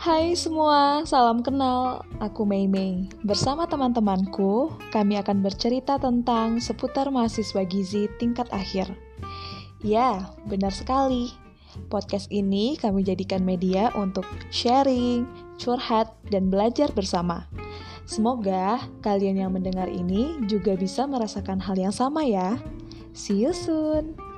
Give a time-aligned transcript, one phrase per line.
[0.00, 2.08] Hai semua, salam kenal.
[2.24, 3.04] Aku Mei Mei.
[3.20, 8.88] Bersama teman-temanku, kami akan bercerita tentang seputar mahasiswa gizi tingkat akhir.
[9.84, 11.28] Ya, benar sekali.
[11.92, 15.28] Podcast ini kami jadikan media untuk sharing,
[15.60, 17.44] curhat, dan belajar bersama.
[18.08, 22.56] Semoga kalian yang mendengar ini juga bisa merasakan hal yang sama ya.
[23.12, 24.29] See you soon.